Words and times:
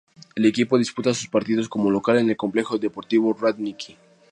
El 0.35 0.47
equipo 0.47 0.79
disputa 0.79 1.13
sus 1.13 1.27
partidos 1.27 1.69
como 1.69 1.91
local 1.91 2.17
en 2.17 2.27
el 2.31 2.35
complejo 2.35 2.79
deportivo 2.79 3.37
Radnički. 3.39 3.95